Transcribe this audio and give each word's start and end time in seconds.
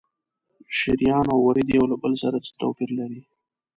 شریان 0.77 1.25
او 1.33 1.39
ورید 1.47 1.67
یو 1.77 1.85
له 1.91 1.95
بل 2.03 2.13
سره 2.23 2.37
څه 2.45 2.51
توپیر 2.61 2.89
لري؟ 2.99 3.21